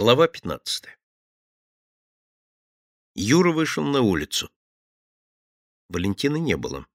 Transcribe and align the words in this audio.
Глава 0.00 0.28
15. 0.28 0.84
Юра 3.16 3.50
вышел 3.50 3.82
на 3.82 4.00
улицу. 4.00 4.48
Валентины 5.88 6.38
не 6.38 6.56
было. 6.56 6.86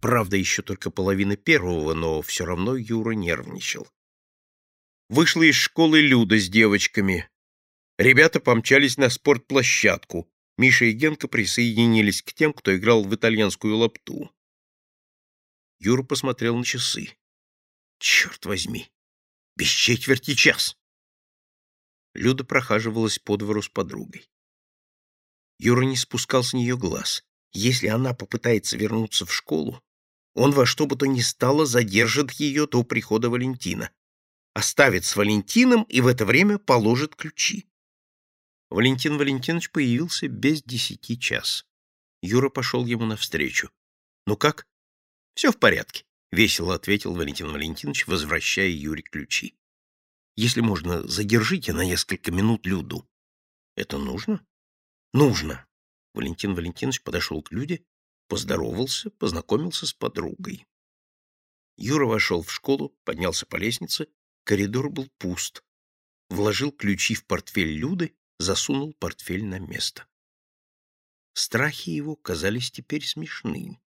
Правда, 0.00 0.38
еще 0.38 0.62
только 0.62 0.90
половина 0.90 1.36
первого, 1.36 1.92
но 1.92 2.22
все 2.22 2.46
равно 2.46 2.76
Юра 2.76 3.10
нервничал. 3.10 3.86
Вышла 5.10 5.42
из 5.42 5.56
школы 5.56 6.00
Люда 6.00 6.38
с 6.38 6.48
девочками. 6.48 7.28
Ребята 7.98 8.40
помчались 8.40 8.96
на 8.96 9.10
спортплощадку. 9.10 10.26
Миша 10.56 10.86
и 10.86 10.92
Генка 10.92 11.28
присоединились 11.28 12.22
к 12.22 12.32
тем, 12.32 12.54
кто 12.54 12.74
играл 12.74 13.04
в 13.04 13.14
итальянскую 13.14 13.76
лапту. 13.76 14.34
Юра 15.78 16.02
посмотрел 16.02 16.56
на 16.56 16.64
часы. 16.64 17.18
Черт 17.98 18.46
возьми! 18.46 18.90
Без 19.56 19.68
четверти 19.68 20.34
час! 20.34 20.78
Люда 22.14 22.44
прохаживалась 22.44 23.18
по 23.18 23.36
двору 23.36 23.60
с 23.62 23.68
подругой. 23.68 24.28
Юра 25.58 25.84
не 25.84 25.96
спускал 25.96 26.42
с 26.42 26.52
нее 26.52 26.76
глаз. 26.76 27.24
Если 27.52 27.86
она 27.88 28.14
попытается 28.14 28.76
вернуться 28.76 29.26
в 29.26 29.32
школу, 29.32 29.82
он 30.34 30.50
во 30.50 30.66
что 30.66 30.86
бы 30.86 30.96
то 30.96 31.06
ни 31.06 31.20
стало 31.20 31.66
задержит 31.66 32.32
ее 32.32 32.66
до 32.66 32.82
прихода 32.82 33.30
Валентина. 33.30 33.90
Оставит 34.52 35.04
с 35.04 35.16
Валентином 35.16 35.84
и 35.84 36.00
в 36.00 36.06
это 36.06 36.24
время 36.26 36.58
положит 36.58 37.14
ключи. 37.16 37.68
Валентин 38.70 39.18
Валентинович 39.18 39.70
появился 39.70 40.28
без 40.28 40.62
десяти 40.62 41.18
час. 41.18 41.64
Юра 42.22 42.48
пошел 42.48 42.84
ему 42.86 43.06
навстречу. 43.06 43.70
«Ну 44.26 44.36
как?» 44.36 44.66
«Все 45.34 45.52
в 45.52 45.58
порядке»,— 45.58 46.04
весело 46.32 46.74
ответил 46.74 47.14
Валентин 47.14 47.50
Валентинович, 47.52 48.06
возвращая 48.06 48.70
Юре 48.70 49.02
ключи. 49.02 49.56
Если 50.36 50.60
можно, 50.60 51.06
задержите 51.06 51.72
на 51.72 51.84
несколько 51.84 52.32
минут 52.32 52.66
Люду. 52.66 53.08
Это 53.76 53.98
нужно? 53.98 54.44
Нужно. 55.12 55.66
Валентин 56.12 56.54
Валентинович 56.54 57.02
подошел 57.02 57.42
к 57.42 57.52
Люде, 57.52 57.84
поздоровался, 58.28 59.10
познакомился 59.10 59.86
с 59.86 59.92
подругой. 59.92 60.66
Юра 61.76 62.06
вошел 62.06 62.42
в 62.42 62.52
школу, 62.52 62.96
поднялся 63.04 63.46
по 63.46 63.56
лестнице, 63.56 64.08
коридор 64.44 64.90
был 64.90 65.08
пуст. 65.18 65.64
Вложил 66.30 66.70
ключи 66.72 67.14
в 67.14 67.26
портфель 67.26 67.76
Люды, 67.76 68.16
засунул 68.38 68.92
портфель 68.94 69.44
на 69.44 69.58
место. 69.58 70.06
Страхи 71.32 71.90
его 71.90 72.14
казались 72.14 72.70
теперь 72.70 73.04
смешными. 73.04 73.82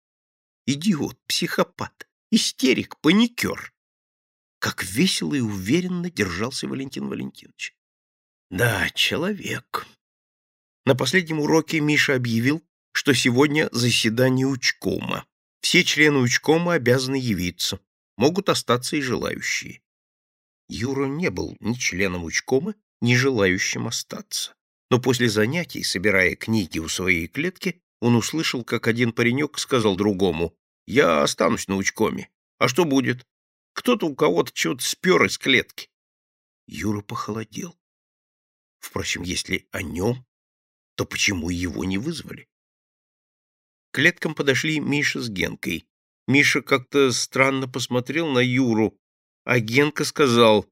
Идиот, 0.66 1.22
психопат, 1.26 2.08
истерик, 2.30 2.98
паникер. 3.00 3.73
Как 4.64 4.82
весело 4.82 5.34
и 5.34 5.40
уверенно 5.40 6.10
держался 6.10 6.66
Валентин 6.66 7.06
Валентинович. 7.08 7.76
Да, 8.48 8.88
человек. 8.94 9.86
На 10.86 10.94
последнем 10.94 11.40
уроке 11.40 11.80
Миша 11.80 12.14
объявил, 12.14 12.62
что 12.92 13.12
сегодня 13.12 13.68
заседание 13.72 14.46
учкома. 14.46 15.26
Все 15.60 15.84
члены 15.84 16.20
учкома 16.20 16.72
обязаны 16.72 17.16
явиться. 17.16 17.78
Могут 18.16 18.48
остаться 18.48 18.96
и 18.96 19.02
желающие. 19.02 19.82
Юра 20.70 21.04
не 21.08 21.28
был 21.28 21.58
ни 21.60 21.74
членом 21.74 22.24
учкома, 22.24 22.74
ни 23.02 23.16
желающим 23.16 23.86
остаться. 23.86 24.54
Но 24.90 24.98
после 24.98 25.28
занятий, 25.28 25.82
собирая 25.82 26.36
книги 26.36 26.78
у 26.78 26.88
своей 26.88 27.26
клетки, 27.26 27.82
он 28.00 28.16
услышал, 28.16 28.64
как 28.64 28.88
один 28.88 29.12
паренек 29.12 29.58
сказал 29.58 29.94
другому, 29.94 30.56
«Я 30.86 31.22
останусь 31.22 31.68
на 31.68 31.76
учкоме. 31.76 32.30
А 32.58 32.66
что 32.66 32.86
будет? 32.86 33.26
Кто-то 33.74 34.06
у 34.06 34.14
кого-то 34.14 34.52
чего-то 34.52 34.82
спер 34.82 35.24
из 35.24 35.36
клетки. 35.36 35.90
Юра 36.66 37.02
похолодел. 37.02 37.76
Впрочем, 38.78 39.22
если 39.22 39.68
о 39.72 39.82
нем, 39.82 40.24
то 40.94 41.04
почему 41.04 41.50
его 41.50 41.84
не 41.84 41.98
вызвали? 41.98 42.48
К 43.90 43.96
клеткам 43.96 44.34
подошли 44.34 44.80
Миша 44.80 45.20
с 45.20 45.28
Генкой. 45.28 45.86
Миша 46.26 46.62
как-то 46.62 47.10
странно 47.12 47.68
посмотрел 47.68 48.28
на 48.28 48.38
Юру, 48.38 48.98
а 49.44 49.58
Генка 49.58 50.04
сказал, 50.04 50.66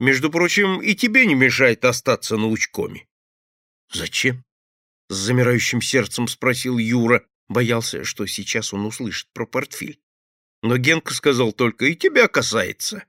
«Между 0.00 0.30
прочим, 0.30 0.82
и 0.82 0.94
тебе 0.94 1.26
не 1.26 1.34
мешает 1.34 1.84
остаться 1.84 2.36
на 2.36 2.46
учкоме». 2.46 3.06
«Зачем?»— 3.92 4.44
с 5.08 5.14
замирающим 5.14 5.80
сердцем 5.80 6.28
спросил 6.28 6.78
Юра, 6.78 7.26
боялся, 7.48 8.04
что 8.04 8.26
сейчас 8.26 8.72
он 8.72 8.86
услышит 8.86 9.28
про 9.32 9.46
портфель. 9.46 10.00
Но 10.66 10.78
Генка 10.78 11.14
сказал 11.14 11.52
только, 11.52 11.84
и 11.84 11.94
тебя 11.94 12.26
касается. 12.26 13.04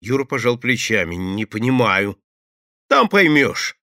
Юра 0.00 0.24
пожал 0.24 0.56
плечами. 0.56 1.16
Не 1.16 1.44
понимаю. 1.44 2.16
Там 2.86 3.08
поймешь. 3.08 3.76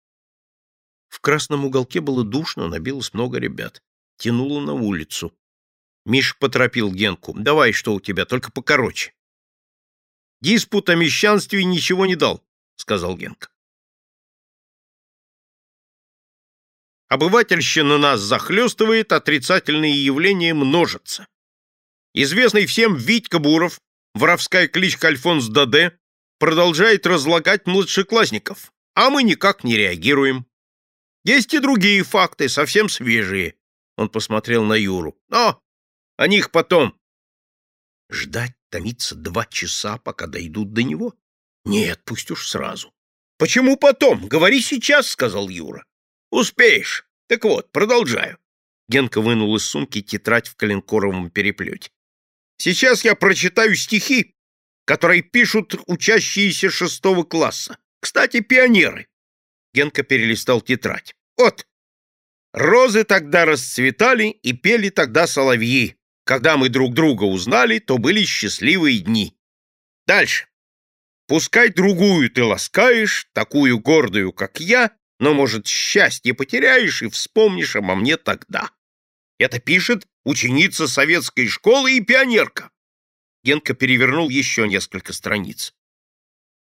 В 1.09 1.19
красном 1.19 1.65
уголке 1.65 2.01
было 2.01 2.23
душно, 2.23 2.69
набилось 2.69 3.13
много 3.13 3.39
ребят. 3.41 3.83
Тянуло 4.19 4.61
на 4.61 4.75
улицу. 4.75 5.37
Миш 6.05 6.39
поторопил 6.39 6.93
Генку. 6.93 7.35
Давай, 7.37 7.73
что 7.73 7.93
у 7.93 8.01
тебя, 8.01 8.25
только 8.25 8.53
покороче. 8.53 9.13
Диспут 10.41 10.89
о 10.89 10.95
мещанстве 10.95 11.65
ничего 11.65 12.07
не 12.07 12.15
дал, 12.15 12.45
сказал 12.77 13.17
Генка. 13.17 13.49
Обывательщина 17.09 17.99
нас 17.99 18.21
захлестывает, 18.21 19.11
отрицательные 19.11 20.05
явления 20.05 20.55
множатся. 20.55 21.27
Известный 22.15 22.67
всем 22.67 22.97
Витька 22.97 23.39
Буров, 23.39 23.81
воровская 24.15 24.69
кличка 24.69 25.09
Альфонс 25.09 25.47
Даде, 25.47 25.99
продолжает 26.39 27.07
разлагать 27.07 27.67
младшеклассников, 27.67 28.73
а 28.95 29.09
мы 29.09 29.23
никак 29.23 29.65
не 29.65 29.77
реагируем. 29.77 30.47
Есть 31.25 31.55
и 31.55 31.59
другие 31.59 32.03
факты, 32.03 32.49
совсем 32.49 32.89
свежие. 32.89 33.55
Он 33.97 34.09
посмотрел 34.09 34.65
на 34.65 34.75
Юру. 34.75 35.17
Но 35.29 35.63
о 36.17 36.27
них 36.27 36.51
потом. 36.51 36.99
Ждать, 38.11 38.53
томиться 38.69 39.15
два 39.15 39.47
часа, 39.47 39.97
пока 39.97 40.27
дойдут 40.27 40.73
до 40.75 40.83
него? 40.83 41.15
Нет, 41.65 42.03
пусть 42.05 42.31
уж 42.31 42.47
сразу. 42.47 42.93
Почему 43.39 43.77
потом? 43.77 44.29
Говори 44.29 44.61
сейчас, 44.61 45.09
сказал 45.09 45.49
Юра. 45.49 45.87
Успеешь. 46.31 47.07
Так 47.29 47.45
вот, 47.45 47.73
продолжаю. 47.73 48.39
Генка 48.89 49.23
вынул 49.23 49.57
из 49.57 49.65
сумки 49.65 50.03
тетрадь 50.03 50.49
в 50.49 50.57
коленкоровом 50.57 51.31
переплете. 51.31 51.91
Сейчас 52.59 53.05
я 53.05 53.15
прочитаю 53.15 53.75
стихи, 53.75 54.35
которые 54.85 55.23
пишут 55.23 55.75
учащиеся 55.87 56.71
шестого 56.71 57.25
класса. 57.25 57.79
Кстати, 58.01 58.41
пионеры. 58.41 59.09
Генка 59.75 60.03
перелистал 60.03 60.61
тетрадь. 60.61 61.15
Вот. 61.37 61.67
Розы 62.53 63.05
тогда 63.05 63.45
расцветали 63.45 64.29
и 64.29 64.53
пели 64.53 64.91
тогда 64.91 65.27
соловьи. 65.27 65.97
Когда 66.25 66.57
мы 66.57 66.69
друг 66.69 66.95
друга 66.95 67.25
узнали, 67.25 67.79
то 67.79 67.99
были 67.99 68.25
счастливые 68.25 69.01
дни. 69.01 69.37
Дальше. 70.07 70.47
Пускай 71.27 71.71
другую 71.71 72.31
ты 72.31 72.45
ласкаешь, 72.45 73.27
такую 73.33 73.79
гордую, 73.79 74.33
как 74.33 74.61
я, 74.61 74.91
но, 75.19 75.35
может, 75.35 75.67
счастье 75.67 76.35
потеряешь 76.35 77.03
и 77.03 77.09
вспомнишь 77.09 77.77
обо 77.77 77.95
мне 77.95 78.17
тогда. 78.17 78.71
Это 79.39 79.61
пишет 79.61 80.07
ученица 80.25 80.89
советской 80.89 81.49
школы 81.49 81.97
и 81.97 82.01
пионерка. 82.01 82.71
Генка 83.45 83.75
перевернул 83.75 84.29
еще 84.29 84.69
несколько 84.69 85.13
страниц. 85.13 85.75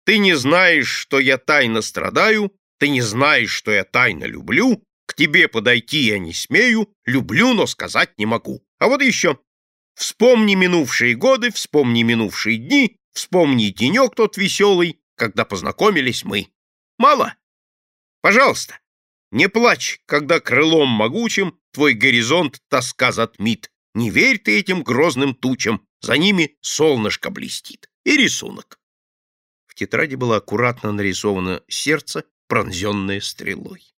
Ты 0.05 0.17
не 0.17 0.33
знаешь, 0.35 0.89
что 0.89 1.19
я 1.19 1.37
тайно 1.37 1.81
страдаю, 1.81 2.51
ты 2.79 2.89
не 2.89 3.01
знаешь, 3.01 3.51
что 3.51 3.71
я 3.71 3.83
тайно 3.83 4.25
люблю, 4.25 4.83
к 5.05 5.13
тебе 5.13 5.47
подойти 5.47 5.99
я 5.99 6.19
не 6.19 6.33
смею, 6.33 6.93
люблю, 7.05 7.53
но 7.53 7.67
сказать 7.67 8.17
не 8.17 8.25
могу. 8.25 8.65
А 8.79 8.87
вот 8.87 9.01
еще. 9.01 9.39
Вспомни 9.95 10.55
минувшие 10.55 11.15
годы, 11.15 11.51
вспомни 11.51 12.01
минувшие 12.01 12.57
дни, 12.57 12.97
вспомни 13.13 13.69
денек 13.69 14.15
тот 14.15 14.37
веселый, 14.37 14.99
когда 15.15 15.45
познакомились 15.45 16.25
мы. 16.25 16.47
Мало? 16.97 17.35
Пожалуйста, 18.21 18.79
не 19.33 19.49
плачь, 19.49 19.99
когда 20.05 20.39
крылом 20.39 20.89
могучим 20.89 21.59
твой 21.71 21.93
горизонт 21.95 22.61
тоска 22.69 23.11
затмит. 23.11 23.71
Не 23.95 24.11
верь 24.11 24.37
ты 24.37 24.59
этим 24.59 24.83
грозным 24.83 25.33
тучам, 25.33 25.87
за 26.01 26.17
ними 26.17 26.55
солнышко 26.61 27.31
блестит. 27.31 27.89
И 28.05 28.15
рисунок. 28.15 28.79
В 29.65 29.73
тетради 29.73 30.15
было 30.15 30.37
аккуратно 30.37 30.91
нарисовано 30.91 31.63
сердце, 31.67 32.25
пронзенное 32.47 33.21
стрелой. 33.21 33.95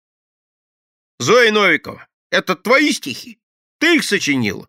Зоя 1.18 1.50
Новикова, 1.50 2.06
это 2.30 2.54
твои 2.54 2.92
стихи? 2.92 3.40
Ты 3.78 3.96
их 3.96 4.04
сочинила? 4.04 4.68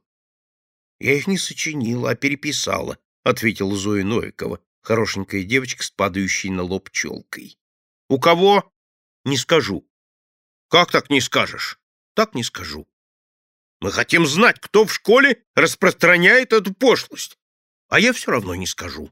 Я 0.99 1.13
их 1.13 1.27
не 1.27 1.37
сочинила, 1.37 2.11
а 2.11 2.15
переписала, 2.15 2.97
ответила 3.23 3.75
Зоя 3.75 4.03
Новикова, 4.03 4.59
хорошенькая 4.81 5.43
девочка 5.43 5.83
с 5.83 5.91
падающей 5.91 6.49
на 6.49 6.63
лоб 6.63 6.89
челкой. 6.89 7.59
У 8.09 8.19
кого? 8.19 8.71
Не 9.25 9.37
скажу. 9.37 9.87
Как 10.69 10.91
так 10.91 11.09
не 11.09 11.21
скажешь? 11.21 11.79
Так 12.13 12.33
не 12.33 12.43
скажу. 12.43 12.87
Мы 13.81 13.91
хотим 13.91 14.25
знать, 14.25 14.59
кто 14.59 14.85
в 14.85 14.93
школе 14.93 15.43
распространяет 15.53 16.53
эту 16.53 16.73
пошлость. 16.73 17.37
А 17.89 17.99
я 17.99 18.13
все 18.13 18.31
равно 18.31 18.55
не 18.55 18.65
скажу. 18.65 19.11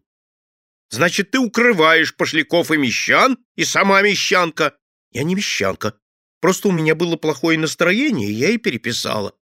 Значит, 0.90 1.32
ты 1.32 1.40
укрываешь 1.40 2.16
пошляков 2.16 2.72
и 2.72 2.78
мещан, 2.78 3.38
и 3.56 3.66
сама 3.66 4.02
мещанка. 4.02 4.78
Я 5.12 5.24
не 5.24 5.36
мещанка. 5.36 6.00
Просто 6.40 6.70
у 6.70 6.72
меня 6.72 6.96
было 6.96 7.16
плохое 7.16 7.58
настроение, 7.58 8.30
и 8.30 8.34
я 8.34 8.50
и 8.50 8.58
переписала. 8.58 9.36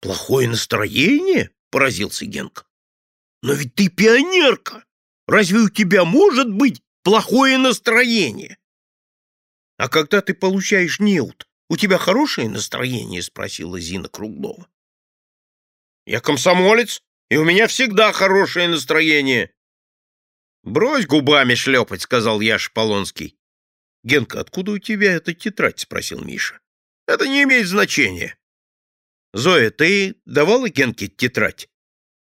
Плохое 0.00 0.48
настроение? 0.48 1.50
Поразился 1.70 2.24
Генка. 2.26 2.64
Но 3.42 3.52
ведь 3.52 3.74
ты 3.74 3.88
пионерка. 3.88 4.84
Разве 5.26 5.58
у 5.58 5.68
тебя 5.68 6.04
может 6.04 6.50
быть 6.50 6.82
плохое 7.02 7.58
настроение? 7.58 8.58
А 9.76 9.88
когда 9.88 10.20
ты 10.20 10.34
получаешь 10.34 11.00
неуд, 11.00 11.47
у 11.68 11.76
тебя 11.76 11.98
хорошее 11.98 12.48
настроение? 12.48 13.22
Спросила 13.22 13.78
Зина 13.80 14.08
Круглова. 14.08 14.68
Я 16.06 16.20
комсомолец, 16.20 17.02
и 17.30 17.36
у 17.36 17.44
меня 17.44 17.66
всегда 17.66 18.12
хорошее 18.12 18.68
настроение. 18.68 19.52
Брось 20.62 21.06
губами 21.06 21.54
шлепать, 21.54 22.02
сказал 22.02 22.40
Яш 22.40 22.72
Полонский. 22.72 23.38
Генка, 24.04 24.40
откуда 24.40 24.72
у 24.72 24.78
тебя 24.78 25.12
эта 25.12 25.34
тетрадь? 25.34 25.80
спросил 25.80 26.22
Миша. 26.22 26.60
Это 27.06 27.26
не 27.26 27.42
имеет 27.42 27.66
значения. 27.66 28.38
Зоя, 29.32 29.70
ты 29.70 30.16
давала 30.24 30.68
Генке 30.68 31.08
тетрадь? 31.08 31.68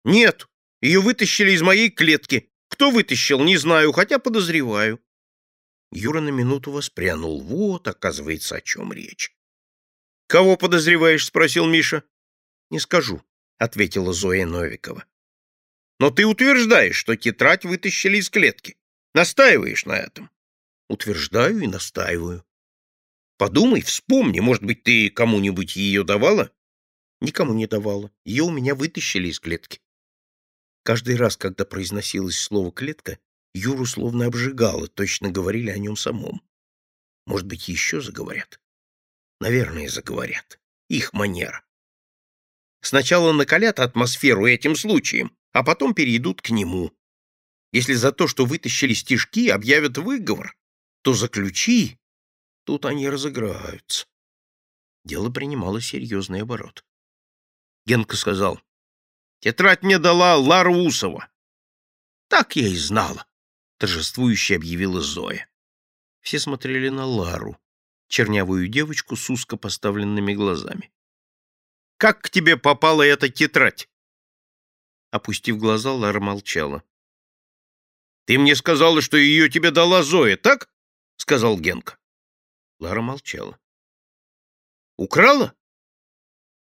Нет, 0.03 0.47
ее 0.81 1.00
вытащили 1.00 1.51
из 1.51 1.62
моей 1.62 1.89
клетки. 1.89 2.50
Кто 2.69 2.91
вытащил, 2.91 3.44
не 3.44 3.57
знаю, 3.57 3.91
хотя 3.91 4.19
подозреваю. 4.19 5.03
Юра 5.94 6.22
на 6.22 6.30
минуту 6.30 6.72
воспрянул. 6.72 7.42
Вот, 7.42 7.88
оказывается, 7.88 8.56
о 8.56 8.62
чем 8.62 8.92
речь. 8.92 9.36
«Кого 10.28 10.57
подозреваешь?»— 10.57 11.25
спросил 11.28 11.66
Миша. 11.68 12.04
«Не 12.69 12.80
скажу 12.80 13.24
ответила 13.63 14.13
Зоя 14.13 14.45
Новикова. 14.45 15.06
Но 16.00 16.10
ты 16.10 16.25
утверждаешь, 16.25 16.95
что 16.95 17.16
тетрадь 17.16 17.66
вытащили 17.66 18.18
из 18.18 18.30
клетки. 18.30 18.78
Настаиваешь 19.13 19.86
на 19.86 19.94
этом? 19.94 20.30
Утверждаю 20.90 21.60
и 21.60 21.68
настаиваю. 21.68 22.45
Подумай, 23.38 23.81
вспомни, 23.81 24.40
может 24.40 24.63
быть, 24.63 24.84
ты 24.84 25.10
кому-нибудь 25.10 25.75
ее 25.75 26.04
давала? 26.04 26.51
Никому 27.22 27.54
не 27.54 27.68
давала. 27.68 28.12
Ее 28.25 28.44
у 28.44 28.51
меня 28.51 28.75
вытащили 28.75 29.30
из 29.30 29.40
клетки. 29.40 29.80
Каждый 30.84 31.16
раз, 31.16 31.38
когда 31.38 31.63
произносилось 31.63 32.38
слово 32.38 32.72
«клетка», 32.72 33.18
Юру 33.54 33.86
словно 33.86 34.26
обжигало, 34.26 34.88
точно 34.88 35.32
говорили 35.32 35.70
о 35.70 35.78
нем 35.78 35.96
самом. 35.96 36.42
Может 37.26 37.48
быть, 37.48 37.68
еще 37.68 38.02
заговорят? 38.02 38.60
Наверное, 39.40 39.90
заговорят. 39.90 40.60
Их 40.90 41.14
манера. 41.14 41.64
Сначала 42.82 43.32
накалят 43.32 43.80
атмосферу 43.80 44.46
этим 44.46 44.76
случаем, 44.76 45.36
а 45.52 45.64
потом 45.64 45.94
перейдут 45.94 46.42
к 46.42 46.50
нему. 46.50 46.92
Если 47.72 47.94
за 47.94 48.12
то, 48.12 48.28
что 48.28 48.46
вытащили 48.46 48.94
стишки, 48.94 49.50
объявят 49.50 49.98
выговор, 49.98 50.56
то 51.02 51.14
заключи, 51.14 52.00
тут 52.66 52.86
они 52.86 53.10
разыграются. 53.10 54.06
Дело 55.06 55.30
принимало 55.30 55.82
серьезный 55.82 56.42
оборот. 56.42 56.86
Генка 57.86 58.16
сказал, 58.16 58.62
«Тетрадь 59.40 59.84
мне 59.84 60.00
дала 60.00 60.38
Лара 60.38 60.70
Усова». 60.70 61.30
«Так 62.30 62.56
я 62.56 62.68
и 62.68 62.76
знала»,— 62.76 63.26
торжествующе 63.83 64.56
объявила 64.56 65.01
Зоя. 65.01 65.45
Все 66.21 66.39
смотрели 66.39 66.88
на 66.88 67.06
Лару, 67.06 67.59
чернявую 68.07 68.69
девочку 68.69 69.18
с 69.18 69.30
узко 69.30 69.57
поставленными 69.57 70.33
глазами. 70.33 70.94
Как 71.97 72.21
к 72.21 72.30
тебе 72.30 72.56
попала 72.56 73.03
эта 73.03 73.27
тетрадь?» 73.27 73.89
Опустив 75.12 75.57
глаза, 75.57 75.91
Лара 75.91 76.21
молчала. 76.21 76.81
«Ты 78.24 78.39
мне 78.39 78.56
сказала, 78.56 79.01
что 79.01 79.18
ее 79.18 79.50
тебе 79.50 79.69
дала 79.69 80.01
Зоя, 80.01 80.38
так?»— 80.38 80.69
сказал 81.18 81.59
Генка. 81.59 82.00
Лара 82.80 83.01
молчала. 83.01 83.59
«Украла?» 84.95 85.53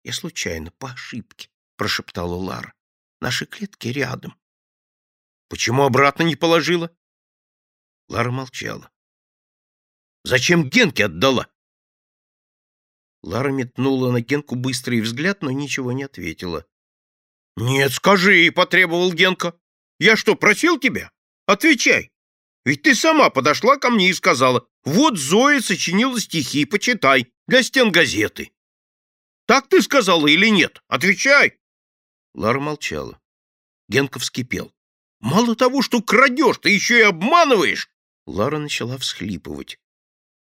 «Я 0.04 0.12
случайно, 0.12 0.71
по 0.71 0.92
ошибке»,— 0.92 1.50
прошептала 1.77 2.36
Лара. 2.36 2.74
«Наши 3.21 3.45
клетки 3.45 3.88
рядом». 3.88 4.38
«Почему 5.50 5.84
обратно 5.84 6.24
не 6.24 6.36
положила?» 6.36 6.96
Лара 8.10 8.32
молчала. 8.32 8.92
«Зачем 10.24 10.70
Генке 10.70 11.06
отдала?» 11.06 11.48
Лара 13.24 13.52
метнула 13.52 14.12
на 14.12 14.22
Генку 14.22 14.56
быстрый 14.56 15.02
взгляд, 15.02 15.42
но 15.42 15.52
ничего 15.52 15.92
не 15.92 16.04
ответила. 16.04 16.66
«Нет, 17.56 17.92
скажи!»— 17.92 18.52
потребовал 18.56 19.12
Генка. 19.12 19.60
«Я 20.00 20.16
что, 20.16 20.36
просил 20.36 20.80
тебя? 20.80 21.12
Отвечай! 21.46 22.12
Ведь 22.66 22.84
ты 22.84 22.94
сама 22.94 23.30
подошла 23.30 23.78
ко 23.78 23.90
мне 23.90 24.10
и 24.10 24.14
сказала, 24.14 24.68
вот 24.84 25.18
Зоя 25.18 25.60
сочинила 25.62 26.20
стихи, 26.20 26.66
почитай, 26.66 27.34
для 27.48 27.64
стен 27.64 27.92
газеты. 27.92 28.52
Так 29.48 29.68
ты 29.70 29.82
сказала 29.82 30.28
или 30.28 30.48
нет? 30.48 30.84
Отвечай!» 30.88 31.58
Лара 32.34 32.60
молчала. 32.60 33.20
Генка 33.88 34.20
вскипел. 34.20 34.74
«Мало 35.19 35.56
того, 35.56 35.81
что 35.81 36.02
крадешь, 36.02 36.60
ты 36.60 36.69
еще 36.69 37.00
и 37.00 37.04
обманываешь!» 37.04 37.90
Лара 38.25 38.60
начала 38.60 38.98
всхлипывать. 38.98 39.80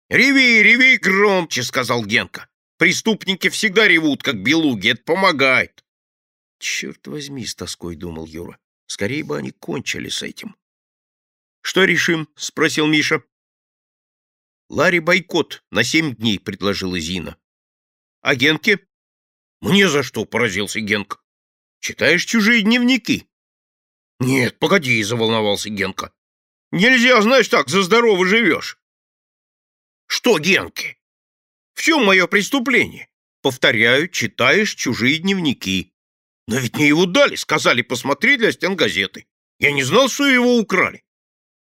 «Реви, 0.09 0.63
реви 0.63 0.97
громче!»— 0.97 1.63
сказал 1.63 2.05
Генка. 2.05 2.49
Преступники 2.77 3.49
всегда 3.49 3.87
ревут, 3.87 4.21
как 4.21 4.43
белуги, 4.43 4.89
это 4.89 5.03
помогает. 5.03 5.85
Черт 6.59 7.07
возьми, 7.07 7.45
с 7.45 7.55
тоской 7.55 7.95
думал 7.95 8.25
Юра. 8.25 8.59
Скорее 8.87 9.23
бы 9.23 9.37
они 9.37 9.51
кончили 9.51 10.09
с 10.09 10.21
этим. 10.21 10.55
Что 11.61 11.85
решим? 11.85 12.27
спросил 12.35 12.85
Миша. 12.87 13.23
Ларри 14.69 14.99
бойкот 14.99 15.63
на 15.71 15.83
семь 15.83 16.15
дней, 16.15 16.37
предложила 16.37 16.99
Зина. 16.99 17.37
А 18.21 18.35
Генке? 18.35 18.85
Мне 19.61 19.87
за 19.87 20.03
что, 20.03 20.25
поразился 20.25 20.81
Генка. 20.81 21.19
Читаешь 21.79 22.25
чужие 22.25 22.61
дневники? 22.61 23.29
Нет, 24.19 24.59
погоди, 24.59 25.01
заволновался 25.03 25.69
Генка. 25.69 26.11
Нельзя, 26.71 27.21
знаешь, 27.21 27.47
так 27.47 27.69
за 27.69 27.83
здорово 27.83 28.25
живешь. 28.25 28.79
Что 30.07 30.39
Генке? 30.39 30.97
В 31.73 31.81
чем 31.81 32.05
мое 32.05 32.27
преступление? 32.27 33.09
Повторяю, 33.41 34.09
читаешь 34.09 34.73
чужие 34.73 35.17
дневники. 35.19 35.93
Но 36.47 36.57
ведь 36.57 36.75
мне 36.75 36.87
его 36.87 37.05
дали, 37.05 37.35
сказали, 37.35 37.81
посмотри 37.81 38.37
для 38.37 38.51
стен 38.51 38.75
газеты. 38.75 39.27
Я 39.59 39.71
не 39.71 39.83
знал, 39.83 40.09
что 40.09 40.25
его 40.27 40.57
украли. 40.57 41.03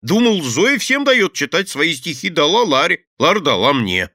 Думал, 0.02 0.42
Зоя 0.42 0.78
всем 0.80 1.04
дает 1.04 1.34
читать 1.34 1.70
свои 1.70 1.94
стихи, 1.94 2.30
дала 2.30 2.64
Ларе, 2.64 3.06
Лара 3.20 3.40
дала 3.40 3.74
мне. 3.74 4.10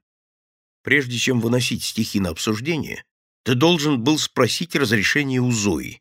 Прежде 0.83 1.19
чем 1.19 1.41
выносить 1.41 1.85
стихи 1.85 2.21
на 2.21 2.31
обсуждение, 2.31 3.05
ты 3.45 3.55
должен 3.55 4.03
был 4.03 4.19
спросить 4.19 4.75
разрешение 4.75 5.41
у 5.41 5.51
Зои. 5.53 6.01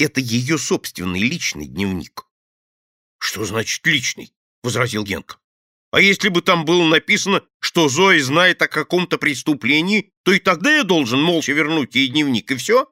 Это 0.00 0.20
ее 0.20 0.56
собственный 0.56 1.20
личный 1.20 1.66
дневник.— 1.66 2.26
Что 3.18 3.44
значит 3.44 3.86
личный?— 3.86 4.34
возразил 4.62 5.04
Генка. 5.04 5.36
А 5.90 6.00
если 6.00 6.28
бы 6.28 6.40
там 6.40 6.64
было 6.64 6.86
написано, 6.86 7.44
что 7.58 7.88
Зоя 7.88 8.22
знает 8.22 8.62
о 8.62 8.68
каком-то 8.68 9.18
преступлении, 9.18 10.12
то 10.22 10.32
и 10.32 10.38
тогда 10.38 10.74
я 10.74 10.84
должен 10.84 11.20
молча 11.20 11.52
вернуть 11.52 11.94
ей 11.96 12.08
дневник, 12.08 12.50
и 12.50 12.56
все? 12.56 12.90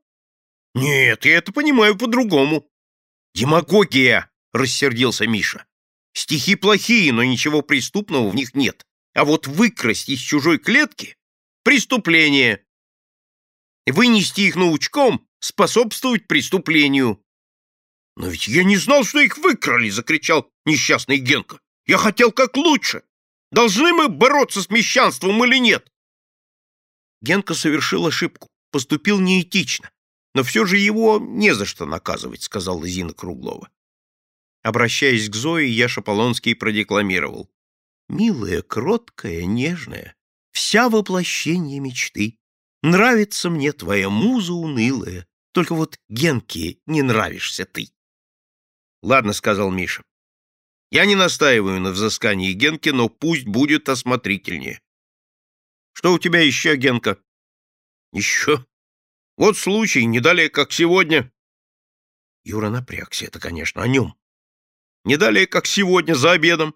Нет, 0.75 1.25
я 1.25 1.39
это 1.39 1.53
понимаю 1.53 1.97
по-другому. 1.97 2.69
Демагогия, 3.35 4.31
рассердился 4.53 5.27
Миша. 5.27 5.65
Стихи 6.13 6.57
плохие, 6.57 7.13
но 7.13 7.23
ничего 7.23 7.63
преступного 7.63 8.29
в 8.29 8.35
них 8.35 8.55
нет. 8.55 8.85
А 9.15 9.25
вот 9.25 9.47
выкрасть 9.47 10.09
из 10.09 10.19
чужой 10.19 10.59
клетки— 10.59 11.17
преступление. 11.63 12.67
Вынести 13.87 14.43
их 14.43 14.57
научком— 14.57 15.27
способствовать 15.41 16.27
преступлению. 16.27 17.23
«Но 18.17 18.29
ведь 18.29 18.49
я 18.49 18.65
не 18.65 18.77
знал, 18.77 19.05
что 19.05 19.21
их 19.21 19.39
выкрали!»— 19.39 19.89
закричал 19.91 20.51
несчастный 20.65 21.19
Генка. 21.19 21.61
Я 21.89 21.97
хотел 21.97 22.33
как 22.33 22.57
лучше. 22.57 23.03
Должны 23.51 23.95
мы 23.95 24.09
бороться 24.09 24.63
с 24.63 24.69
мещанством 24.69 25.43
или 25.45 25.59
нет? 25.59 25.91
Генка 27.23 27.55
совершил 27.55 28.07
ошибку, 28.07 28.49
поступил 28.71 29.19
неэтично, 29.21 29.91
но 30.35 30.43
все 30.43 30.67
же 30.67 30.77
его 30.77 31.19
не 31.19 31.55
за 31.55 31.65
что 31.65 31.87
наказывать, 31.87 32.43
сказала 32.43 32.87
Зина 32.87 33.15
Круглова. 33.15 33.71
Обращаясь 34.63 35.31
к 35.31 35.35
Зое, 35.35 35.67
Яша 35.67 36.03
Полонский 36.03 36.55
продекламировал. 36.55 37.51
«Милая, 38.11 38.61
кроткая, 38.61 39.47
нежная, 39.47 40.15
вся 40.53 40.91
воплощение 40.91 41.81
мечты. 41.81 42.39
Нравится 42.83 43.49
мне 43.49 43.73
твоя 43.73 44.11
муза 44.11 44.53
унылая, 44.53 45.27
только 45.53 45.75
вот 45.75 45.97
Генке 46.09 46.79
не 46.87 47.03
нравишься 47.03 47.65
ты». 47.65 47.89
«Ладно»,— 49.03 49.33
сказал 49.35 49.71
Миша, 49.71 50.03
я 50.91 51.05
не 51.05 51.15
настаиваю 51.15 51.81
на 51.81 51.91
взыскании 51.91 52.53
Генки, 52.53 52.89
но 52.89 53.09
пусть 53.09 53.45
будет 53.45 53.89
осмотрительнее. 53.89 54.81
Что 55.93 56.15
у 56.15 56.19
тебя 56.19 56.41
еще, 56.41 56.77
Генка? 56.77 57.19
Еще. 58.13 58.65
Вот 59.37 59.59
случай, 59.59 60.05
не 60.07 60.21
далее, 60.21 60.49
как 60.49 60.73
сегодня. 60.73 61.31
Юра 62.43 62.71
напрягся, 62.71 63.27
это, 63.27 63.39
конечно, 63.39 63.83
о 63.83 63.89
нем. 63.89 64.15
Не 65.05 65.17
далее, 65.17 65.47
как 65.47 65.67
сегодня 65.67 66.15
за 66.15 66.33
обедом, 66.33 66.75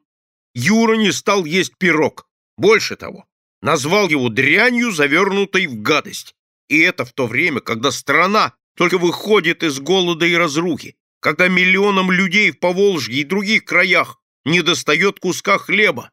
Юра 0.55 0.97
не 0.97 1.11
стал 1.11 1.47
есть 1.47 1.79
пирог. 1.79 2.29
Больше 2.59 2.97
того, 2.97 3.27
назвал 3.63 4.11
его 4.11 4.29
дрянью, 4.29 4.91
завернутой 4.93 5.67
в 5.67 5.81
гадость. 5.81 6.37
И 6.69 6.79
это 6.81 7.07
в 7.07 7.15
то 7.15 7.27
время, 7.27 7.61
когда 7.61 7.91
страна 7.91 8.55
только 8.75 8.99
выходит 8.99 9.63
из 9.63 9.79
голода 9.81 10.27
и 10.27 10.35
разрухи, 10.35 10.97
когда 11.21 11.49
миллионам 11.49 12.11
людей 12.11 12.51
в 12.51 12.59
Поволжье 12.59 13.21
и 13.21 13.25
других 13.25 13.65
краях 13.65 14.21
недостает 14.45 15.21
куска 15.21 15.59
хлеба. 15.59 16.11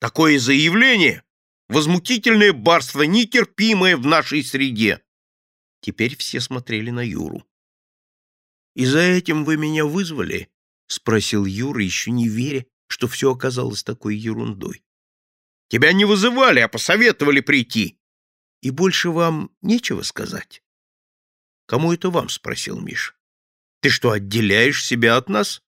Такое 0.00 0.38
заявление— 0.38 1.24
возмутительное 1.68 2.52
барство, 2.52 3.02
нетерпимое 3.02 3.96
в 3.96 4.06
нашей 4.06 4.44
среде. 4.44 5.02
Теперь 5.80 6.16
все 6.16 6.40
смотрели 6.40 6.90
на 6.90 7.04
Юру. 7.04 7.44
«И 8.74 8.86
за 8.86 9.00
этим 9.00 9.44
вы 9.44 9.56
меня 9.56 9.84
вызвали?»— 9.84 10.48
спросил 10.86 11.44
Юра, 11.44 11.82
еще 11.82 12.10
не 12.10 12.28
веря, 12.28 12.64
что 12.86 13.08
все 13.08 13.32
оказалось 13.32 13.82
такой 13.82 14.16
ерундой. 14.16 14.82
«Тебя 15.68 15.92
не 15.92 16.04
вызывали, 16.04 16.60
а 16.60 16.68
посоветовали 16.68 17.40
прийти. 17.40 17.98
И 18.62 18.70
больше 18.70 19.10
вам 19.10 19.50
нечего 19.60 20.02
сказать?» 20.02 20.62
«Кому 21.68 21.92
это 21.92 22.08
вам?»— 22.08 22.28
спросил 22.30 22.80
Миша. 22.80 23.14
«Ты 23.82 23.90
что, 23.90 24.10
отделяешь 24.10 24.84
себя 24.84 25.18
от 25.18 25.28
нас?» 25.28 25.62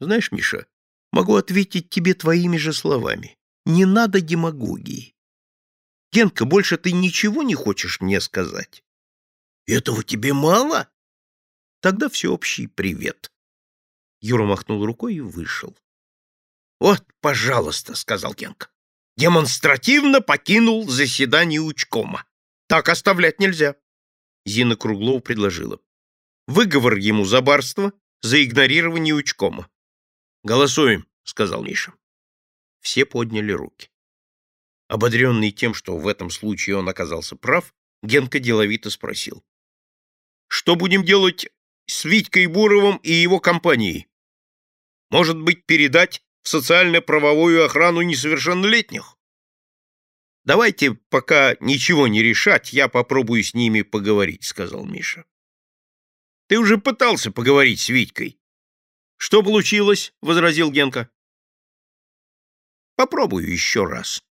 «Знаешь, 0.00 0.32
Миша, 0.32 0.66
могу 1.12 1.36
ответить 1.36 1.88
тебе 1.88 2.14
твоими 2.14 2.56
же 2.56 2.72
словами. 2.72 3.38
Не 3.64 3.84
надо 3.84 4.20
демагогии. 4.20 5.14
Генка, 6.12 6.44
больше 6.44 6.76
ты 6.78 6.90
ничего 6.90 7.44
не 7.44 7.54
хочешь 7.54 8.00
мне 8.00 8.20
сказать?» 8.20 8.82
«Этого 9.66 10.02
тебе 10.02 10.32
мало?» 10.32 10.90
Тогда 11.80 12.08
всеобщий 12.08 12.66
привет. 12.66 13.30
Юра 14.20 14.44
махнул 14.44 14.84
рукой 14.84 15.14
и 15.14 15.20
вышел. 15.20 15.76
«Вот, 16.80 17.04
пожалуйста»,— 17.20 17.94
сказал 17.94 18.34
Генка. 18.34 18.68
«Демонстративно 19.16 20.20
покинул 20.20 20.88
заседание 20.88 21.60
учкома. 21.60 22.24
Так 22.66 22.88
оставлять 22.88 23.38
нельзя». 23.38 23.76
Зина 24.44 24.76
Круглова 24.76 25.20
предложила. 25.20 25.80
«Выговор 26.46 26.96
ему 26.96 27.24
за 27.24 27.40
барство, 27.40 27.92
за 28.20 28.44
игнорирование 28.44 29.14
учкома». 29.14 29.68
«Голосуем»,— 30.42 31.06
сказал 31.24 31.62
Миша. 31.62 31.94
Все 32.80 33.06
подняли 33.06 33.52
руки. 33.52 33.90
Ободренный 34.88 35.50
тем, 35.50 35.72
что 35.72 35.96
в 35.96 36.06
этом 36.06 36.28
случае 36.28 36.76
он 36.76 36.88
оказался 36.88 37.36
прав, 37.36 37.74
Генка 38.02 38.38
деловито 38.38 38.90
спросил. 38.90 39.42
«Что 40.48 40.76
будем 40.76 41.04
делать 41.04 41.48
с 41.86 42.04
Витькой 42.04 42.46
Буровым 42.46 42.98
и 42.98 43.12
его 43.12 43.40
компанией? 43.40 44.08
Может 45.10 45.40
быть, 45.40 45.64
передать 45.64 46.22
в 46.42 46.48
социально-правовую 46.48 47.64
охрану 47.64 48.02
несовершеннолетних? 48.02 49.16
Давайте 50.44 50.92
пока 50.92 51.56
ничего 51.60 52.06
не 52.06 52.22
решать, 52.22 52.72
я 52.72 52.88
попробую 52.88 53.42
с 53.42 53.54
ними 53.54 53.80
поговорить, 53.82 54.44
сказал 54.44 54.84
Миша. 54.84 55.24
Ты 56.48 56.58
уже 56.58 56.76
пытался 56.76 57.30
поговорить 57.30 57.80
с 57.80 57.88
Витькой. 57.88 58.38
Что 59.16 59.42
получилось? 59.42 60.12
возразил 60.20 60.70
Генка. 60.70 61.10
Попробую 62.96 63.50
еще 63.50 63.84
раз. 63.84 64.22